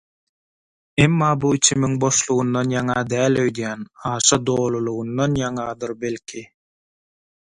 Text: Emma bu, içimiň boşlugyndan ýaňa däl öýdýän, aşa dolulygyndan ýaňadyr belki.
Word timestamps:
Emma 1.03 1.27
bu, 1.43 1.51
içimiň 1.57 1.93
boşlugyndan 2.03 2.73
ýaňa 2.75 2.97
däl 3.11 3.37
öýdýän, 3.43 3.85
aşa 4.15 4.41
dolulygyndan 4.49 5.41
ýaňadyr 5.43 5.95
belki. 6.05 6.43